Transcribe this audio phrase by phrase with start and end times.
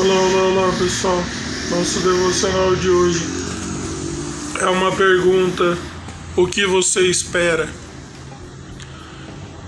[0.00, 1.20] Olá, olá, olá pessoal.
[1.70, 3.20] Nosso devocional de hoje
[4.60, 5.76] é uma pergunta:
[6.36, 7.68] o que você espera?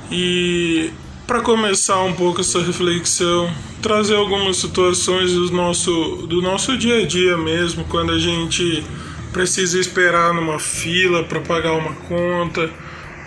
[0.08, 0.92] E
[1.26, 7.06] para começar um pouco essa reflexão, trazer algumas situações do nosso, do nosso dia a
[7.06, 8.84] dia mesmo, quando a gente
[9.32, 12.70] precisa esperar numa fila para pagar uma conta,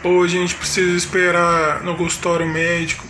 [0.06, 3.06] ou a gente precisa esperar no consultório médico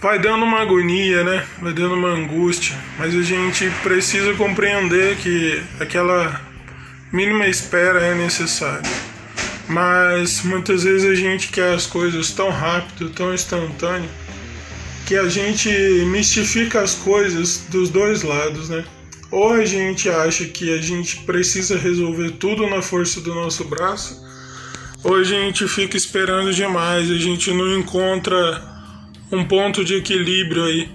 [0.00, 1.44] vai dando uma agonia, né?
[1.60, 6.40] Vai dando uma angústia, mas a gente precisa compreender que aquela
[7.12, 8.90] mínima espera é necessária.
[9.68, 14.08] Mas muitas vezes a gente quer as coisas tão rápido, tão instantâneo,
[15.04, 15.68] que a gente
[16.06, 18.84] mistifica as coisas dos dois lados, né?
[19.30, 24.26] Ou a gente acha que a gente precisa resolver tudo na força do nosso braço,
[25.02, 28.77] ou a gente fica esperando demais, a gente não encontra
[29.30, 30.88] um ponto de equilíbrio aí.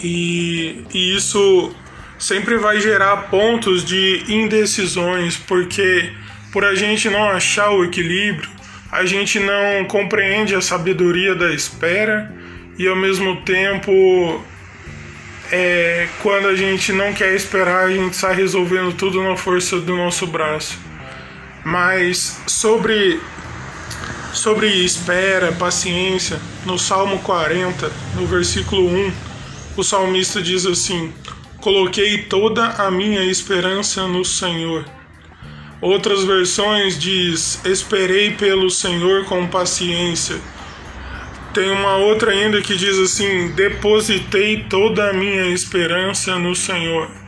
[0.00, 1.72] E, e isso
[2.18, 6.12] sempre vai gerar pontos de indecisões, porque
[6.52, 8.48] por a gente não achar o equilíbrio,
[8.90, 12.32] a gente não compreende a sabedoria da espera
[12.78, 14.42] e ao mesmo tempo
[15.50, 19.96] é, quando a gente não quer esperar, a gente sai resolvendo tudo na força do
[19.96, 20.78] nosso braço.
[21.64, 23.20] Mas sobre
[24.32, 29.12] sobre espera, paciência, no Salmo 40, no versículo 1,
[29.76, 31.12] o salmista diz assim:
[31.60, 34.84] Coloquei toda a minha esperança no Senhor.
[35.80, 40.36] Outras versões diz: Esperei pelo Senhor com paciência.
[41.54, 47.27] Tem uma outra ainda que diz assim: Depositei toda a minha esperança no Senhor.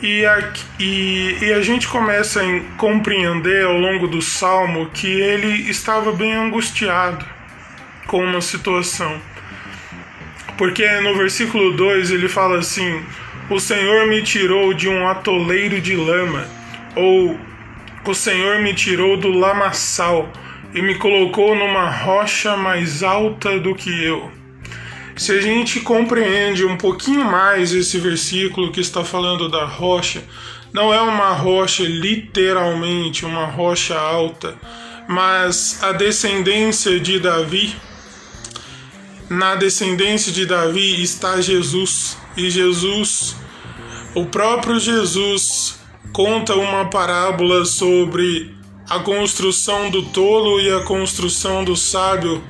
[0.00, 5.68] E a, e, e a gente começa a compreender ao longo do salmo que ele
[5.68, 7.24] estava bem angustiado
[8.06, 9.20] com uma situação.
[10.56, 13.02] Porque no versículo 2 ele fala assim:
[13.50, 16.46] O Senhor me tirou de um atoleiro de lama,
[16.94, 17.38] ou
[18.04, 20.32] o Senhor me tirou do lamaçal
[20.74, 24.37] e me colocou numa rocha mais alta do que eu.
[25.18, 30.22] Se a gente compreende um pouquinho mais esse versículo que está falando da rocha,
[30.72, 34.56] não é uma rocha literalmente, uma rocha alta,
[35.08, 37.74] mas a descendência de Davi.
[39.28, 43.34] Na descendência de Davi está Jesus, e Jesus,
[44.14, 45.80] o próprio Jesus,
[46.12, 48.54] conta uma parábola sobre
[48.88, 52.40] a construção do tolo e a construção do sábio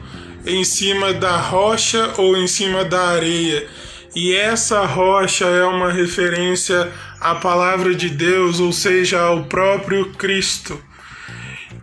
[0.49, 3.67] em cima da rocha ou em cima da areia.
[4.15, 10.83] E essa rocha é uma referência à palavra de Deus, ou seja, ao próprio Cristo.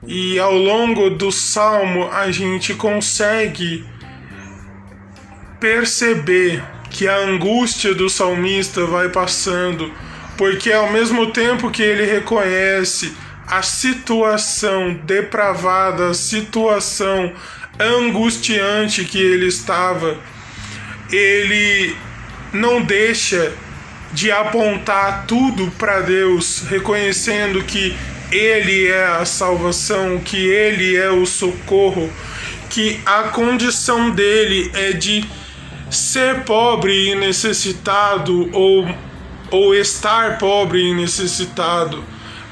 [0.08, 3.86] E ao longo do salmo a gente consegue
[5.60, 9.92] perceber que a angústia do salmista vai passando,
[10.38, 13.16] porque ao mesmo tempo que ele reconhece
[13.48, 17.34] a situação depravada, a situação
[17.80, 20.18] angustiante que ele estava,
[21.12, 21.96] ele
[22.54, 23.54] não deixa
[24.16, 27.96] de apontar tudo para Deus, reconhecendo que
[28.32, 32.10] Ele é a salvação, que Ele é o socorro,
[32.70, 35.26] que a condição dele é de
[35.92, 38.88] ser pobre e necessitado ou,
[39.52, 42.04] ou estar pobre e necessitado,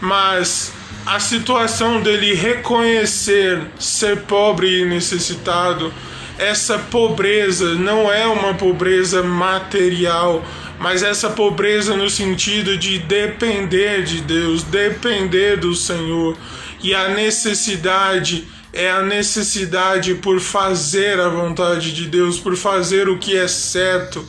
[0.01, 0.71] mas
[1.05, 5.93] a situação dele reconhecer ser pobre e necessitado,
[6.37, 10.43] essa pobreza não é uma pobreza material,
[10.79, 16.37] mas essa pobreza no sentido de depender de Deus, depender do Senhor.
[16.81, 23.19] E a necessidade é a necessidade por fazer a vontade de Deus, por fazer o
[23.19, 24.25] que é certo.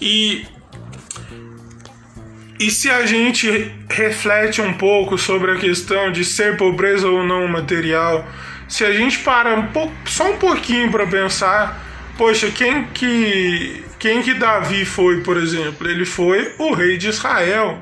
[0.00, 0.44] E
[2.58, 7.46] e se a gente reflete um pouco sobre a questão de ser pobreza ou não
[7.46, 8.26] material,
[8.68, 11.84] se a gente para um pouco, só um pouquinho para pensar,
[12.16, 15.88] poxa, quem que quem que Davi foi, por exemplo?
[15.88, 17.78] Ele foi o rei de Israel.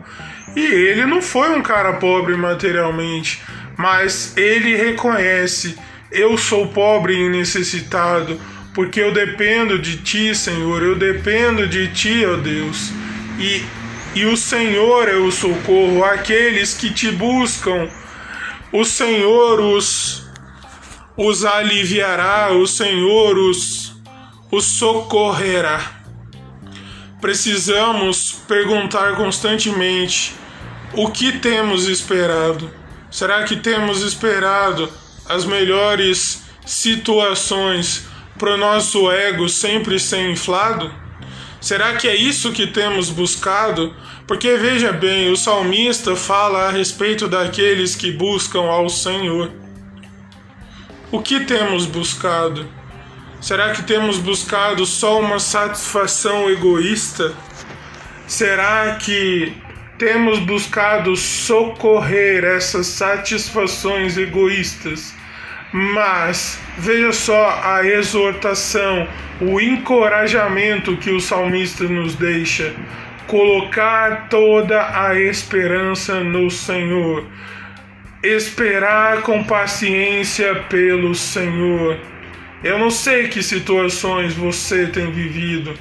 [0.54, 3.43] E ele não foi um cara pobre materialmente,
[3.76, 5.76] mas ele reconhece:
[6.12, 8.40] eu sou pobre e necessitado,
[8.72, 12.93] porque eu dependo de ti, Senhor, eu dependo de ti, ó Deus.
[13.38, 13.64] E
[14.14, 17.90] e o Senhor é o socorro àqueles que te buscam.
[18.72, 20.25] O Senhor os,
[21.16, 23.93] os aliviará, o Senhor os,
[24.52, 26.02] os socorrerá.
[27.20, 30.34] Precisamos perguntar constantemente
[30.93, 32.70] o que temos esperado.
[33.10, 34.88] Será que temos esperado
[35.28, 38.05] as melhores situações
[38.38, 41.03] para o nosso ego sempre ser inflado?
[41.64, 43.96] Será que é isso que temos buscado?
[44.26, 49.50] Porque veja bem, o salmista fala a respeito daqueles que buscam ao Senhor.
[51.11, 52.69] O que temos buscado?
[53.40, 57.32] Será que temos buscado só uma satisfação egoísta?
[58.26, 59.56] Será que
[59.96, 65.14] temos buscado socorrer essas satisfações egoístas?
[65.76, 69.08] Mas veja só a exortação,
[69.40, 72.72] o encorajamento que o salmista nos deixa.
[73.26, 77.26] Colocar toda a esperança no Senhor.
[78.22, 81.98] Esperar com paciência pelo Senhor.
[82.62, 85.74] Eu não sei que situações você tem vivido,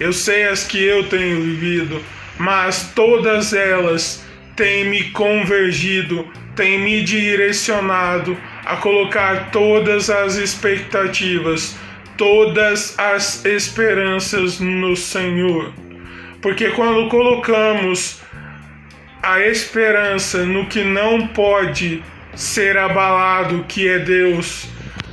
[0.00, 2.02] eu sei as que eu tenho vivido,
[2.36, 4.26] mas todas elas
[4.56, 6.26] têm me convergido,
[6.56, 8.36] têm me direcionado
[8.66, 11.76] a colocar todas as expectativas,
[12.18, 15.72] todas as esperanças no Senhor.
[16.42, 18.20] Porque quando colocamos
[19.22, 22.02] a esperança no que não pode
[22.34, 24.66] ser abalado, que é Deus,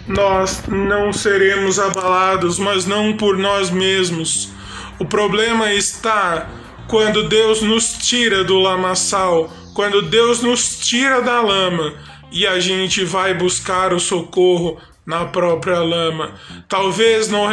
[0.08, 4.52] nós não seremos abalados, mas não por nós mesmos.
[4.98, 6.50] O problema está
[6.88, 13.06] quando Deus nos tira do lamaçal, quando Deus nos tira da lama e a gente
[13.06, 16.33] vai buscar o socorro na própria lama.
[16.68, 17.47] Talvez não,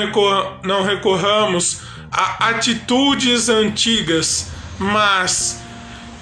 [0.65, 5.63] não recorramos a atitudes antigas, mas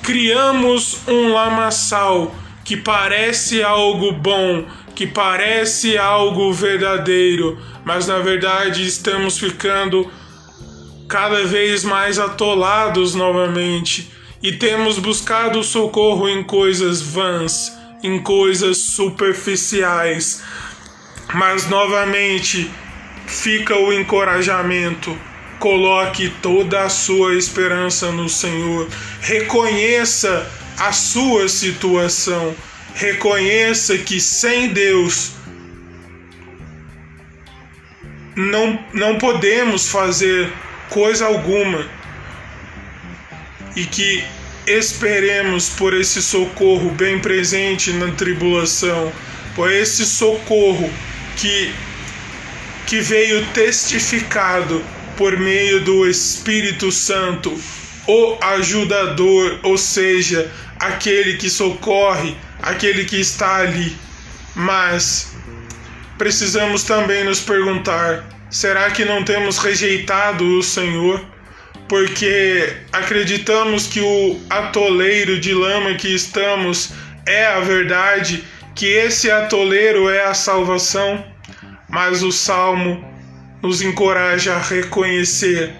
[0.02, 2.34] criamos um lamaçal
[2.64, 10.10] que parece algo bom, que parece algo verdadeiro, mas na verdade estamos ficando
[11.08, 14.10] cada vez mais atolados novamente
[14.42, 20.42] e temos buscado socorro em coisas vãs em coisas superficiais.
[21.34, 22.70] Mas novamente
[23.26, 25.16] fica o encorajamento.
[25.58, 28.88] Coloque toda a sua esperança no Senhor.
[29.20, 32.54] Reconheça a sua situação.
[32.94, 35.32] Reconheça que sem Deus
[38.38, 40.52] não, não podemos fazer
[40.88, 41.84] coisa alguma.
[43.74, 44.24] E que
[44.70, 49.12] esperemos por esse socorro bem presente na tribulação,
[49.54, 50.90] por esse socorro
[51.36, 51.72] que,
[52.86, 54.84] que veio testificado
[55.16, 57.60] por meio do Espírito Santo,
[58.06, 63.96] o ajudador, ou seja, aquele que socorre, aquele que está ali.
[64.54, 65.32] Mas
[66.16, 71.24] precisamos também nos perguntar: será que não temos rejeitado o Senhor?
[71.88, 76.92] Porque acreditamos que o atoleiro de lama que estamos
[77.26, 78.44] é a verdade,
[78.74, 81.24] que esse atoleiro é a salvação,
[81.88, 83.02] mas o salmo
[83.62, 85.74] nos encoraja a reconhecer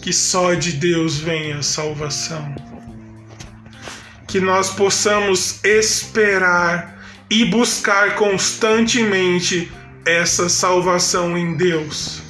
[0.00, 2.54] que só de Deus vem a salvação.
[4.28, 9.70] Que nós possamos esperar e buscar constantemente
[10.06, 12.27] essa salvação em Deus